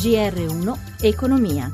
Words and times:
GR1 0.00 1.02
Economia. 1.02 1.70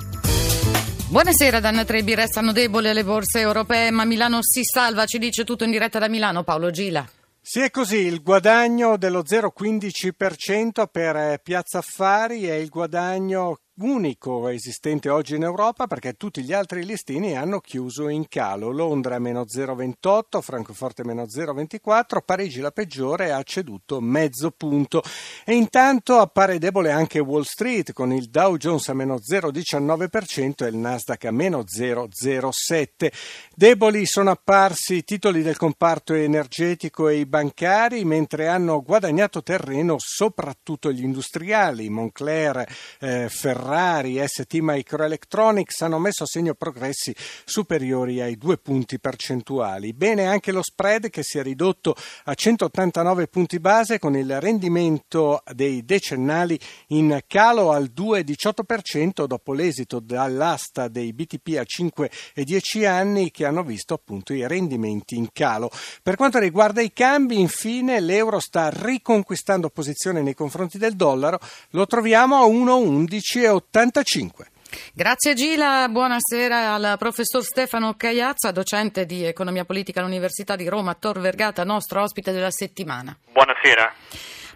Buonasera, 1.08 1.60
Danna 1.60 1.84
Trebbi. 1.84 2.16
Restano 2.16 2.50
deboli 2.50 2.92
le 2.92 3.04
borse 3.04 3.38
europee, 3.38 3.92
ma 3.92 4.04
Milano 4.04 4.38
si 4.40 4.62
salva. 4.64 5.04
Ci 5.04 5.18
dice 5.18 5.44
tutto 5.44 5.62
in 5.62 5.70
diretta 5.70 6.00
da 6.00 6.08
Milano, 6.08 6.42
Paolo 6.42 6.72
Gila. 6.72 7.08
Sì, 7.40 7.60
è 7.60 7.70
così, 7.70 7.98
il 7.98 8.24
guadagno 8.24 8.96
dello 8.96 9.22
0,15% 9.22 10.88
per 10.90 11.38
Piazza 11.40 11.78
Affari 11.78 12.46
è 12.46 12.54
il 12.54 12.68
guadagno 12.68 13.60
unico 13.78 14.48
esistente 14.48 15.10
oggi 15.10 15.34
in 15.34 15.42
Europa 15.42 15.86
perché 15.86 16.14
tutti 16.14 16.42
gli 16.42 16.52
altri 16.52 16.84
listini 16.84 17.36
hanno 17.36 17.60
chiuso 17.60 18.08
in 18.08 18.26
calo. 18.28 18.70
Londra 18.70 19.18
meno 19.18 19.42
0,28, 19.42 20.40
Francoforte 20.40 21.04
meno 21.04 21.24
0,24, 21.24 22.22
Parigi 22.24 22.60
la 22.60 22.70
peggiore 22.70 23.32
ha 23.32 23.42
ceduto 23.42 24.00
mezzo 24.00 24.50
punto. 24.50 25.02
E 25.44 25.54
intanto 25.54 26.18
appare 26.18 26.58
debole 26.58 26.90
anche 26.90 27.18
Wall 27.18 27.42
Street 27.42 27.92
con 27.92 28.12
il 28.12 28.28
Dow 28.30 28.56
Jones 28.56 28.88
a 28.88 28.94
meno 28.94 29.16
0,19% 29.16 30.64
e 30.64 30.68
il 30.68 30.76
Nasdaq 30.76 31.24
a 31.26 31.30
meno 31.30 31.62
0,07%. 31.62 33.12
Deboli 33.54 34.06
sono 34.06 34.30
apparsi 34.30 34.96
i 34.96 35.04
titoli 35.04 35.42
del 35.42 35.56
comparto 35.56 36.14
energetico 36.14 37.08
e 37.08 37.16
i 37.16 37.26
bancari 37.26 38.04
mentre 38.04 38.48
hanno 38.48 38.82
guadagnato 38.82 39.42
terreno 39.42 39.96
soprattutto 39.98 40.92
gli 40.92 41.02
industriali, 41.02 41.88
Moncler, 41.88 42.66
eh, 43.00 43.28
Ferrari, 43.28 43.64
Ferrari, 43.66 44.22
ST 44.24 44.58
Microelectronics 44.60 45.80
hanno 45.80 45.98
messo 45.98 46.22
a 46.22 46.26
segno 46.26 46.54
progressi 46.54 47.12
superiori 47.44 48.20
ai 48.20 48.38
due 48.38 48.58
punti 48.58 49.00
percentuali. 49.00 49.92
Bene 49.92 50.26
anche 50.26 50.52
lo 50.52 50.62
spread 50.62 51.10
che 51.10 51.24
si 51.24 51.38
è 51.38 51.42
ridotto 51.42 51.96
a 52.26 52.34
189 52.34 53.26
punti 53.26 53.58
base 53.58 53.98
con 53.98 54.16
il 54.16 54.40
rendimento 54.40 55.42
dei 55.52 55.84
decennali 55.84 56.56
in 56.88 57.18
calo 57.26 57.72
al 57.72 57.90
2,18% 57.92 59.26
dopo 59.26 59.52
l'esito 59.52 59.98
dall'asta 59.98 60.86
dei 60.86 61.12
BTP 61.12 61.56
a 61.58 61.64
5 61.64 62.10
e 62.34 62.44
10 62.44 62.84
anni 62.84 63.32
che 63.32 63.46
hanno 63.46 63.64
visto 63.64 63.94
appunto 63.94 64.32
i 64.32 64.46
rendimenti 64.46 65.16
in 65.16 65.30
calo. 65.32 65.72
Per 66.04 66.14
quanto 66.14 66.38
riguarda 66.38 66.82
i 66.82 66.92
cambi, 66.92 67.40
infine 67.40 67.98
l'euro 67.98 68.38
sta 68.38 68.70
riconquistando 68.72 69.70
posizione 69.70 70.22
nei 70.22 70.34
confronti 70.34 70.78
del 70.78 70.94
dollaro, 70.94 71.40
lo 71.70 71.84
troviamo 71.86 72.36
a 72.36 72.46
1,11 72.46 73.55
85. 73.56 74.46
Grazie 74.92 75.34
Gila, 75.34 75.88
buonasera 75.88 76.74
al 76.74 76.96
professor 76.98 77.42
Stefano 77.42 77.94
Cagliazza, 77.96 78.50
docente 78.50 79.06
di 79.06 79.24
economia 79.24 79.64
politica 79.64 80.00
all'Università 80.00 80.56
di 80.56 80.68
Roma, 80.68 80.94
Tor 80.94 81.20
Vergata, 81.20 81.64
nostro 81.64 82.02
ospite 82.02 82.32
della 82.32 82.50
settimana. 82.50 83.16
Buonasera. 83.32 83.94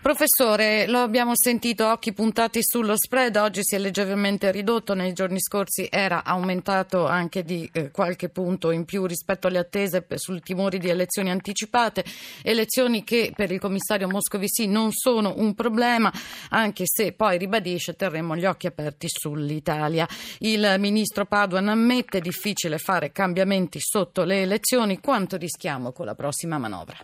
Professore, 0.02 0.86
lo 0.86 1.00
abbiamo 1.00 1.32
sentito, 1.34 1.86
occhi 1.86 2.14
puntati 2.14 2.60
sullo 2.62 2.96
spread, 2.96 3.36
oggi 3.36 3.60
si 3.62 3.74
è 3.74 3.78
leggermente 3.78 4.50
ridotto, 4.50 4.94
nei 4.94 5.12
giorni 5.12 5.38
scorsi 5.38 5.88
era 5.90 6.24
aumentato 6.24 7.06
anche 7.06 7.44
di 7.44 7.68
eh, 7.70 7.90
qualche 7.90 8.30
punto 8.30 8.70
in 8.70 8.86
più 8.86 9.04
rispetto 9.04 9.46
alle 9.46 9.58
attese 9.58 10.06
sul 10.14 10.40
timori 10.40 10.78
di 10.78 10.88
elezioni 10.88 11.30
anticipate, 11.30 12.02
elezioni 12.42 13.04
che 13.04 13.34
per 13.36 13.52
il 13.52 13.60
commissario 13.60 14.08
Moscovici 14.08 14.66
non 14.66 14.90
sono 14.90 15.34
un 15.36 15.54
problema, 15.54 16.10
anche 16.48 16.84
se 16.86 17.12
poi 17.12 17.36
ribadisce 17.36 17.94
terremo 17.94 18.34
gli 18.36 18.46
occhi 18.46 18.68
aperti 18.68 19.06
sull'Italia. 19.06 20.08
Il 20.38 20.76
ministro 20.78 21.26
Paduan 21.26 21.68
ammette 21.68 22.20
difficile 22.20 22.78
fare 22.78 23.12
cambiamenti 23.12 23.78
sotto 23.78 24.24
le 24.24 24.40
elezioni, 24.40 24.98
quanto 24.98 25.36
rischiamo 25.36 25.92
con 25.92 26.06
la 26.06 26.14
prossima 26.14 26.56
manovra? 26.56 26.96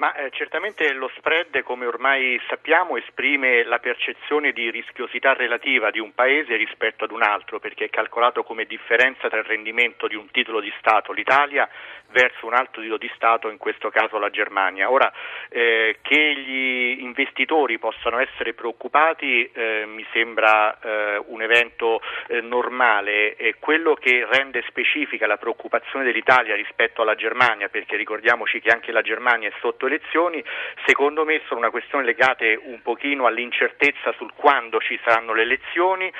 Ma 0.00 0.14
eh, 0.14 0.30
certamente 0.30 0.90
lo 0.94 1.10
spread, 1.14 1.62
come 1.62 1.84
ormai 1.84 2.40
sappiamo, 2.48 2.96
esprime 2.96 3.64
la 3.64 3.80
percezione 3.80 4.52
di 4.52 4.70
rischiosità 4.70 5.34
relativa 5.34 5.90
di 5.90 5.98
un 5.98 6.14
paese 6.14 6.56
rispetto 6.56 7.04
ad 7.04 7.10
un 7.10 7.22
altro, 7.22 7.60
perché 7.60 7.84
è 7.84 7.90
calcolato 7.90 8.42
come 8.42 8.64
differenza 8.64 9.28
tra 9.28 9.40
il 9.40 9.44
rendimento 9.44 10.08
di 10.08 10.14
un 10.14 10.30
titolo 10.30 10.60
di 10.60 10.72
Stato, 10.78 11.12
l'Italia, 11.12 11.68
verso 12.12 12.46
un 12.46 12.54
altro 12.54 12.80
titolo 12.80 12.96
di 12.96 13.10
Stato, 13.14 13.50
in 13.50 13.58
questo 13.58 13.90
caso 13.90 14.18
la 14.18 14.30
Germania. 14.30 14.90
Ora, 14.90 15.12
eh, 15.50 15.98
che 16.00 16.34
gli 16.34 17.02
investitori 17.02 17.78
possano 17.78 18.20
essere 18.20 18.54
preoccupati 18.54 19.50
eh, 19.52 19.84
mi 19.86 20.06
sembra 20.14 20.80
eh, 20.80 21.22
un 21.26 21.42
evento 21.42 22.00
eh, 22.28 22.40
normale. 22.40 23.36
quello 23.58 23.92
che 23.92 24.26
rende 24.26 24.64
specifica 24.66 25.26
la 25.26 25.36
preoccupazione 25.36 26.06
dell'Italia 26.06 26.54
rispetto 26.54 27.02
alla 27.02 27.16
Germania, 27.16 27.68
perché 27.68 27.96
ricordiamoci 27.96 28.60
che 28.60 28.70
anche 28.70 28.92
la 28.92 29.02
Germania 29.02 29.48
è 29.48 29.52
sotto 29.60 29.88
elezioni, 29.90 30.42
secondo 30.86 31.24
me 31.24 31.40
sono 31.46 31.60
una 31.60 31.70
questione 31.70 32.04
legate 32.04 32.58
un 32.62 32.80
pochino 32.82 33.26
all'incertezza 33.26 34.12
sul 34.12 34.32
quando 34.34 34.78
ci 34.80 34.98
saranno 35.04 35.32
le 35.34 35.42
elezioni, 35.42 36.12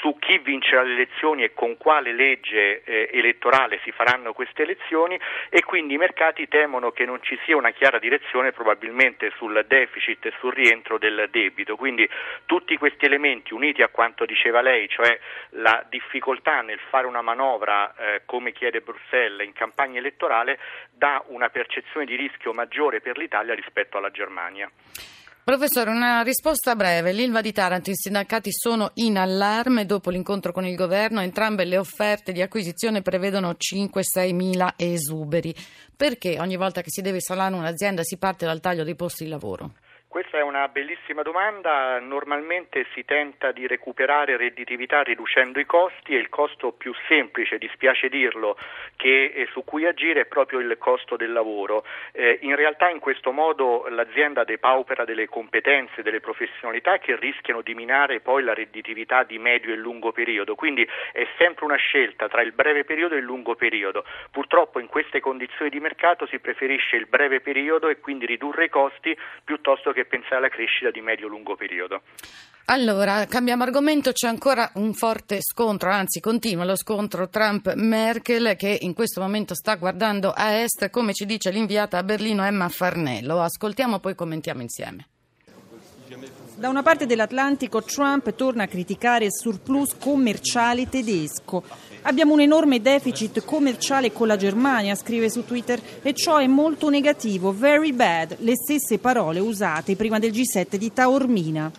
su 0.00 0.16
chi 0.18 0.38
vincerà 0.38 0.82
le 0.82 0.92
elezioni 0.92 1.42
e 1.44 1.54
con 1.54 1.76
quale 1.76 2.12
legge 2.12 2.82
eh, 2.84 3.10
elettorale 3.12 3.80
si 3.82 3.90
faranno 3.90 4.32
queste 4.32 4.62
elezioni 4.62 5.18
e 5.48 5.62
quindi 5.64 5.94
i 5.94 5.98
mercati 5.98 6.46
temono 6.48 6.90
che 6.92 7.04
non 7.04 7.22
ci 7.22 7.38
sia 7.44 7.56
una 7.56 7.70
chiara 7.70 7.98
direzione 7.98 8.52
probabilmente 8.52 9.32
sul 9.36 9.64
deficit 9.66 10.26
e 10.26 10.32
sul 10.38 10.52
rientro 10.52 10.98
del 10.98 11.28
debito. 11.30 11.76
Quindi 11.76 12.08
tutti 12.46 12.76
questi 12.76 13.06
elementi 13.06 13.54
uniti 13.54 13.82
a 13.82 13.88
quanto 13.88 14.24
diceva 14.24 14.60
lei, 14.60 14.88
cioè 14.88 15.18
la 15.50 15.84
difficoltà 15.88 16.60
nel 16.60 16.80
fare 16.90 17.06
una 17.06 17.22
manovra 17.22 17.94
eh, 17.96 18.22
come 18.24 18.52
chiede 18.52 18.80
Bruxelles 18.80 19.46
in 19.46 19.52
campagna 19.52 19.98
elettorale, 19.98 20.58
dà 20.90 21.22
una 21.28 21.48
percezione 21.48 22.06
di 22.06 22.16
rischio 22.16 22.52
maggiore 22.52 23.00
per 23.04 23.18
l'Italia 23.18 23.54
rispetto 23.54 23.98
alla 23.98 24.10
Germania. 24.10 24.70
Professore, 25.44 25.90
una 25.90 26.22
risposta 26.22 26.74
breve. 26.74 27.12
L'Ilva 27.12 27.42
di 27.42 27.52
Taranto 27.52 27.90
e 27.90 27.92
i 27.92 27.96
sindacati 27.96 28.50
sono 28.50 28.92
in 28.94 29.18
allarme 29.18 29.84
dopo 29.84 30.08
l'incontro 30.08 30.52
con 30.52 30.64
il 30.64 30.74
governo. 30.74 31.20
Entrambe 31.20 31.66
le 31.66 31.76
offerte 31.76 32.32
di 32.32 32.40
acquisizione 32.40 33.02
prevedono 33.02 33.50
5-6 33.50 34.34
mila 34.34 34.72
esuberi. 34.74 35.54
Perché 35.94 36.40
ogni 36.40 36.56
volta 36.56 36.80
che 36.80 36.90
si 36.90 37.02
deve 37.02 37.20
salare 37.20 37.54
un'azienda 37.54 38.02
si 38.02 38.16
parte 38.16 38.46
dal 38.46 38.60
taglio 38.60 38.84
dei 38.84 38.96
posti 38.96 39.24
di 39.24 39.30
lavoro? 39.30 39.74
Questa 40.14 40.38
è 40.38 40.42
una 40.42 40.68
bellissima 40.68 41.22
domanda. 41.22 41.98
Normalmente 41.98 42.86
si 42.94 43.04
tenta 43.04 43.50
di 43.50 43.66
recuperare 43.66 44.36
redditività 44.36 45.02
riducendo 45.02 45.58
i 45.58 45.66
costi 45.66 46.14
e 46.14 46.18
il 46.18 46.28
costo 46.28 46.70
più 46.70 46.94
semplice, 47.08 47.58
dispiace 47.58 48.08
dirlo, 48.08 48.56
che, 48.94 49.32
eh, 49.34 49.48
su 49.50 49.64
cui 49.64 49.86
agire 49.86 50.20
è 50.20 50.26
proprio 50.26 50.60
il 50.60 50.76
costo 50.78 51.16
del 51.16 51.32
lavoro. 51.32 51.84
Eh, 52.12 52.38
in 52.42 52.54
realtà 52.54 52.90
in 52.90 53.00
questo 53.00 53.32
modo 53.32 53.86
l'azienda 53.88 54.44
depaupera 54.44 55.04
delle 55.04 55.26
competenze, 55.26 56.02
delle 56.02 56.20
professionalità 56.20 56.98
che 56.98 57.16
rischiano 57.16 57.60
di 57.60 57.74
minare 57.74 58.20
poi 58.20 58.44
la 58.44 58.54
redditività 58.54 59.24
di 59.24 59.40
medio 59.40 59.72
e 59.72 59.76
lungo 59.76 60.12
periodo. 60.12 60.54
Quindi 60.54 60.88
è 61.10 61.26
sempre 61.38 61.64
una 61.64 61.74
scelta 61.74 62.28
tra 62.28 62.40
il 62.40 62.52
breve 62.52 62.84
periodo 62.84 63.16
e 63.16 63.18
il 63.18 63.24
lungo 63.24 63.56
periodo. 63.56 64.04
Purtroppo 64.30 64.78
in 64.78 64.86
queste 64.86 65.18
condizioni 65.18 65.72
di 65.72 65.80
mercato 65.80 66.24
si 66.26 66.38
preferisce 66.38 66.94
il 66.94 67.06
breve 67.06 67.40
periodo 67.40 67.88
e 67.88 67.98
quindi 67.98 68.26
ridurre 68.26 68.66
i 68.66 68.68
costi 68.68 69.18
piuttosto 69.42 69.90
che 69.90 70.02
pensare 70.06 70.36
alla 70.36 70.48
crescita 70.48 70.90
di 70.90 71.00
medio-lungo 71.00 71.56
periodo. 71.56 72.02
Allora, 72.66 73.26
cambiamo 73.26 73.62
argomento, 73.62 74.12
c'è 74.12 74.26
ancora 74.26 74.70
un 74.74 74.94
forte 74.94 75.40
scontro, 75.42 75.90
anzi 75.90 76.20
continua 76.20 76.64
lo 76.64 76.76
scontro 76.76 77.28
Trump-Merkel 77.28 78.56
che 78.56 78.78
in 78.80 78.94
questo 78.94 79.20
momento 79.20 79.54
sta 79.54 79.76
guardando 79.76 80.32
a 80.34 80.52
est, 80.52 80.88
come 80.88 81.12
ci 81.12 81.26
dice 81.26 81.50
l'inviata 81.50 81.98
a 81.98 82.02
Berlino 82.02 82.42
Emma 82.42 82.68
Farnello. 82.70 83.40
Ascoltiamo, 83.40 83.98
poi 83.98 84.14
commentiamo 84.14 84.62
insieme. 84.62 85.08
Da 86.64 86.70
una 86.70 86.82
parte 86.82 87.04
dell'Atlantico 87.04 87.82
Trump 87.82 88.34
torna 88.34 88.62
a 88.62 88.66
criticare 88.66 89.26
il 89.26 89.34
surplus 89.34 89.96
commerciale 89.98 90.88
tedesco. 90.88 91.62
Abbiamo 92.06 92.32
un 92.32 92.40
enorme 92.40 92.80
deficit 92.80 93.44
commerciale 93.44 94.12
con 94.12 94.26
la 94.26 94.36
Germania, 94.36 94.94
scrive 94.94 95.28
su 95.28 95.44
Twitter, 95.44 95.78
e 96.00 96.14
ciò 96.14 96.38
è 96.38 96.46
molto 96.46 96.88
negativo, 96.88 97.52
very 97.52 97.92
bad, 97.92 98.36
le 98.40 98.56
stesse 98.56 98.98
parole 98.98 99.40
usate 99.40 99.94
prima 99.94 100.18
del 100.18 100.30
G7 100.30 100.76
di 100.76 100.92
Taormina. 100.92 101.70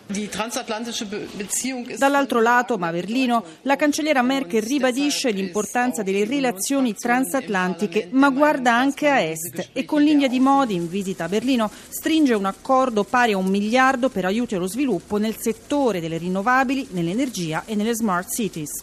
Dall'altro 1.96 2.40
lato, 2.40 2.78
ma 2.78 2.86
a 2.88 2.92
Berlino, 2.92 3.44
la 3.62 3.74
cancelliera 3.74 4.22
Merkel 4.22 4.62
ribadisce 4.62 5.30
l'importanza 5.30 6.04
delle 6.04 6.24
relazioni 6.24 6.94
transatlantiche, 6.94 8.08
ma 8.12 8.30
guarda 8.30 8.72
anche 8.72 9.08
a 9.08 9.20
est 9.20 9.70
e 9.72 9.84
con 9.84 10.02
l'India 10.02 10.28
di 10.28 10.38
Modi 10.38 10.74
in 10.74 10.88
visita 10.88 11.24
a 11.24 11.28
Berlino 11.28 11.70
stringe 11.88 12.34
un 12.34 12.46
accordo 12.46 13.02
pari 13.04 13.32
a 13.32 13.36
un 13.36 13.46
miliardo 13.46 14.08
per 14.08 14.24
aiuti 14.24 14.54
allo 14.54 14.66
sviluppo 14.66 14.74
nel 15.18 15.36
settore 15.38 16.00
delle 16.00 16.18
rinnovabili, 16.18 16.88
nell'energia 16.90 17.64
e 17.64 17.74
nelle 17.74 17.94
smart 17.94 18.30
cities. 18.30 18.82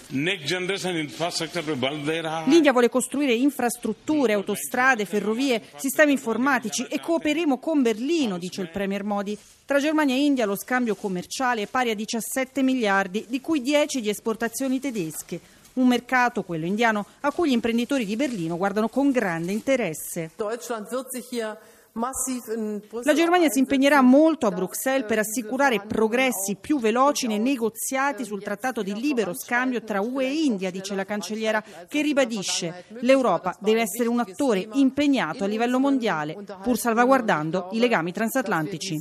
L'India 2.45 2.71
vuole 2.71 2.89
costruire 2.89 3.33
infrastrutture, 3.33 4.33
autostrade, 4.33 5.05
ferrovie, 5.05 5.61
sistemi 5.75 6.13
informatici 6.13 6.85
e 6.89 6.99
cooperemo 6.99 7.57
con 7.59 7.81
Berlino, 7.81 8.37
dice 8.37 8.61
il 8.61 8.69
Premier 8.69 9.03
Modi. 9.03 9.37
Tra 9.65 9.79
Germania 9.79 10.15
e 10.15 10.23
India 10.23 10.45
lo 10.45 10.55
scambio 10.55 10.95
commerciale 10.95 11.61
è 11.61 11.67
pari 11.67 11.91
a 11.91 11.95
17 11.95 12.63
miliardi, 12.63 13.25
di 13.27 13.39
cui 13.39 13.61
10 13.61 14.01
di 14.01 14.09
esportazioni 14.09 14.79
tedesche. 14.79 15.39
Un 15.73 15.87
mercato, 15.87 16.43
quello 16.43 16.65
indiano, 16.65 17.05
a 17.21 17.31
cui 17.31 17.49
gli 17.49 17.53
imprenditori 17.53 18.05
di 18.05 18.15
Berlino 18.15 18.57
guardano 18.57 18.89
con 18.89 19.11
grande 19.11 19.51
interesse. 19.51 20.31
Deutschland 20.35 20.87
wird 20.91 21.07
sich 21.09 21.25
hier 21.29 21.57
La 21.95 23.13
Germania 23.13 23.49
si 23.51 23.59
impegnerà 23.59 24.01
molto 24.01 24.47
a 24.47 24.51
Bruxelles 24.51 25.05
per 25.05 25.19
assicurare 25.19 25.79
progressi 25.85 26.57
più 26.59 26.79
veloci 26.79 27.27
nei 27.27 27.37
negoziati 27.37 28.25
sul 28.25 28.41
trattato 28.41 28.81
di 28.81 28.95
libero 28.95 29.35
scambio 29.35 29.83
tra 29.83 30.01
UE 30.01 30.25
e 30.25 30.33
India, 30.33 30.71
dice 30.71 30.95
la 30.95 31.05
cancelliera, 31.05 31.63
che 31.87 32.01
ribadisce 32.01 32.85
l'Europa 33.01 33.55
deve 33.59 33.81
essere 33.81 34.09
un 34.09 34.19
attore 34.19 34.67
impegnato 34.73 35.43
a 35.43 35.47
livello 35.47 35.79
mondiale, 35.79 36.35
pur 36.63 36.79
salvaguardando 36.79 37.69
i 37.73 37.79
legami 37.79 38.11
transatlantici. 38.11 38.99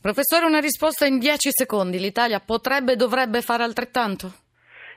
Professore, 0.00 0.46
una 0.46 0.60
risposta 0.60 1.06
in 1.06 1.18
dieci 1.18 1.50
secondi. 1.52 1.98
L'Italia 1.98 2.38
potrebbe 2.38 2.92
e 2.92 2.96
dovrebbe 2.96 3.42
fare 3.42 3.64
altrettanto? 3.64 4.32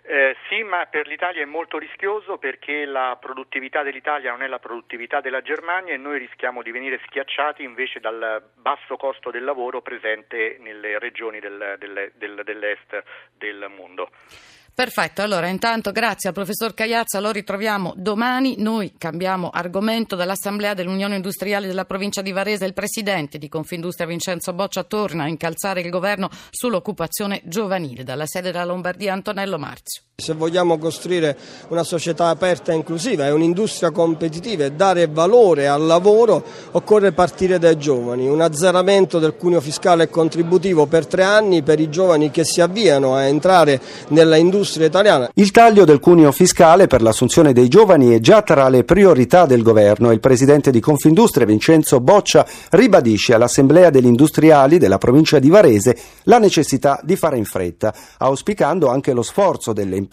Eh, 0.06 0.36
sì, 0.50 0.64
ma 0.64 0.86
per 0.88 1.08
l'Italia 1.08 1.44
è 1.44 1.46
molto 1.46 1.78
rischioso 1.78 2.38
perché 2.38 2.84
la 2.84 3.18
produttività 3.22 3.84
dell'Italia 3.84 4.32
non 4.32 4.44
è 4.44 4.48
la 4.48 4.60
produttività 4.60 5.22
della 5.22 5.42
Germania 5.42 5.94
e 5.94 5.98
noi 5.98 6.20
rischiamo 6.20 6.62
di 6.62 6.72
venire 6.72 7.00
schiacciati 7.06 7.64
invece 7.64 8.02
dal 8.02 8.44
basso 8.56 8.98
costo 8.98 9.32
del 9.32 9.46
lavoro 9.46 9.82
presente 9.82 10.58
nelle 10.60 11.00
regioni 11.00 11.40
del, 11.40 11.78
del, 11.80 12.12
del, 12.16 12.42
dell'est 12.44 13.02
del 13.38 13.72
mondo. 13.74 14.10
Perfetto, 14.76 15.22
allora 15.22 15.48
intanto 15.50 15.92
grazie 15.92 16.30
al 16.30 16.36
professor 16.36 16.74
Cagliazza, 16.74 17.20
lo 17.20 17.30
ritroviamo 17.30 17.94
domani, 17.96 18.56
noi 18.58 18.96
cambiamo 18.98 19.52
argomento 19.52 20.16
dall'Assemblea 20.16 20.74
dell'Unione 20.74 21.16
Industriale 21.16 21.68
della 21.68 21.86
provincia 21.86 22.24
di 22.24 22.32
Varese, 22.32 22.66
il 22.66 22.74
presidente 22.74 23.38
di 23.38 23.50
Confindustria 23.50 24.08
Vincenzo 24.08 24.52
Boccia 24.52 24.84
torna 24.84 25.26
a 25.26 25.28
incalzare 25.28 25.82
il 25.82 25.92
governo 25.92 26.28
sull'occupazione 26.50 27.42
giovanile, 27.44 28.04
dalla 28.04 28.26
sede 28.26 28.52
della 28.52 28.66
Lombardia 28.66 29.14
Antonello 29.14 29.60
Marzio. 29.60 30.02
Se 30.24 30.34
vogliamo 30.36 30.78
costruire 30.78 31.36
una 31.68 31.84
società 31.84 32.30
aperta 32.30 32.72
e 32.72 32.76
inclusiva 32.76 33.28
e 33.28 33.32
un'industria 33.32 33.92
competitiva 33.92 34.64
e 34.64 34.72
dare 34.72 35.10
valore 35.12 35.68
al 35.68 35.86
lavoro, 35.86 36.42
occorre 36.72 37.12
partire 37.12 37.60
dai 37.60 37.78
giovani. 37.78 38.30
Un 38.30 38.40
azzeramento 38.40 39.20
del 39.20 39.36
cuneo 39.36 39.60
fiscale 39.60 40.04
e 40.04 40.10
contributivo 40.10 40.86
per 40.86 41.08
tre 41.08 41.24
anni 41.24 41.62
per 41.62 41.82
i 41.82 41.90
giovani 41.90 42.32
che 42.32 42.46
si 42.46 42.62
avviano 42.62 43.16
a 43.16 43.24
entrare 43.24 43.82
nella 44.12 44.38
industria 44.38 44.88
italiana. 44.88 45.30
Il 45.34 45.52
taglio 45.52 45.84
del 45.84 46.00
cuneo 46.00 46.32
fiscale 46.32 46.88
per 46.88 47.02
l'assunzione 47.02 47.52
dei 47.52 47.68
giovani 47.68 48.16
è 48.16 48.22
già 48.22 48.44
tra 48.44 48.70
le 48.70 48.86
priorità 48.86 49.46
del 49.46 49.62
governo 49.62 50.14
il 50.14 50.22
presidente 50.22 50.72
di 50.72 50.80
Confindustria 50.80 51.46
Vincenzo 51.46 52.00
Boccia 52.00 52.46
ribadisce 52.70 53.34
all'Assemblea 53.34 53.90
degli 53.90 54.06
Industriali 54.06 54.78
della 54.78 54.98
provincia 54.98 55.40
di 55.40 55.50
Varese 55.50 55.98
la 56.24 56.40
necessità 56.40 56.98
di 57.04 57.18
fare 57.18 57.36
in 57.36 57.44
fretta, 57.44 57.94
auspicando 58.20 58.88
anche 58.88 59.12
lo 59.12 59.22
sforzo 59.22 59.74
delle 59.74 59.98
imprese 59.98 60.12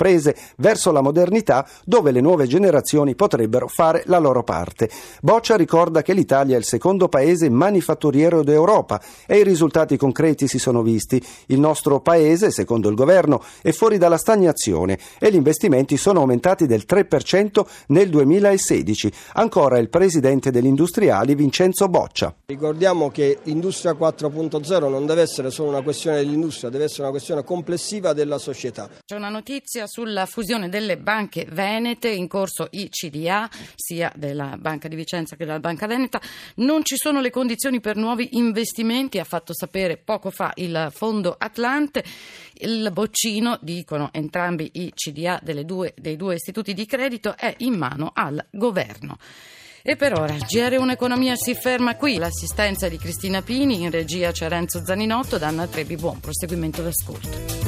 verso 0.57 0.93
la 0.93 1.01
modernità 1.01 1.67
dove 1.85 2.11
le 2.11 2.21
nuove 2.21 2.47
generazioni 2.47 3.15
potrebbero 3.15 3.69
fare 3.69 4.03
la 4.07 4.19
loro 4.19 4.43
parte. 4.43 4.89
Boccia 5.21 5.57
ricorda 5.57 6.03
che 6.03 6.15
l'Italia 6.15 6.57
è 6.57 6.59
il 6.59 6.65
secondo 6.65 7.09
paese 7.09 7.49
manifatturiero 7.51 8.43
d'Europa 8.43 9.01
e 9.27 9.39
i 9.39 9.45
risultati 9.45 9.97
concreti 9.97 10.49
si 10.49 10.59
sono 10.59 10.83
visti. 10.83 11.23
Il 11.47 11.61
nostro 11.61 12.01
paese, 12.01 12.51
secondo 12.51 12.89
il 12.89 12.95
governo, 12.95 13.43
è 13.63 13.73
fuori 13.73 13.99
dalla 13.99 14.17
stagnazione 14.17 14.99
e 15.19 15.31
gli 15.31 15.37
investimenti 15.37 15.97
sono 15.97 16.21
aumentati 16.21 16.67
del 16.67 16.85
3% 16.89 17.67
nel 17.89 18.09
2016. 18.09 19.13
Ancora 19.35 19.79
il 19.79 19.89
presidente 19.91 20.51
degli 20.51 20.67
industriali 20.67 21.35
Vincenzo 21.35 21.89
Boccia. 21.89 22.35
Ricordiamo 22.47 23.11
che 23.11 23.39
l'industria 23.45 23.93
4.0 23.93 24.89
non 24.89 25.07
deve 25.07 25.23
essere 25.23 25.51
solo 25.51 25.69
una 25.69 25.83
questione 25.83 26.17
dell'industria, 26.17 26.71
deve 26.71 26.85
essere 26.85 27.03
una 27.03 27.11
questione 27.11 27.45
complessiva 27.45 28.13
della 28.13 28.39
società. 28.39 28.89
C'è 29.05 29.17
una 29.17 29.29
notizia 29.29 29.80
notizia 29.81 29.87
sulla 29.87 30.27
fusione 30.27 30.69
delle 30.69 30.99
banche 30.99 31.47
venete 31.51 32.09
in 32.09 32.29
corso 32.29 32.69
ICDA, 32.71 33.49
sia 33.75 34.13
della 34.15 34.57
Banca 34.59 34.89
di 34.89 34.97
Vicenza 34.97 35.37
che 35.37 35.45
della 35.45 35.61
Banca 35.61 35.87
Veneta. 35.87 36.21
Non 36.57 36.85
ci 36.85 36.97
sono 36.97 37.21
le 37.21 37.31
condizioni 37.31 37.81
per 37.81 37.97
nuovi 37.97 38.31
investimenti, 38.33 39.19
ha 39.19 39.25
fatto 39.25 39.55
sapere 39.55 39.97
poco 39.97 40.31
fa 40.31 40.53
il 40.57 40.91
Fondo 40.93 41.35
Atlante. 41.39 42.05
Il 42.55 42.91
boccino, 42.93 43.59
dicono 43.63 44.11
entrambi 44.13 44.71
i 44.75 44.93
CDA 44.95 45.41
due, 45.65 45.95
dei 45.97 46.17
due 46.17 46.35
istituti 46.35 46.75
di 46.75 46.87
credito, 46.87 47.37
è 47.37 47.55
in 47.59 47.75
mano 47.75 48.11
al 48.15 48.45
governo. 48.51 49.17
E 49.83 49.97
per 49.97 50.13
ora 50.13 50.35
GR1 50.35 50.91
Economia 50.91 51.35
si 51.37 51.55
ferma 51.55 51.97
qui. 51.97 52.19
L'assistenza 52.19 52.89
di 52.89 52.99
Cristina 52.99 53.41
Pini, 53.41 53.81
in 53.81 53.91
regia 53.91 54.31
c'è 54.31 54.47
Renzo 54.47 54.85
Zaninotto, 54.85 55.39
Danna 55.39 55.67
Trebi. 55.67 55.97
Buon 55.97 56.21
proseguimento 56.21 56.83
d'ascolto. 56.83 57.60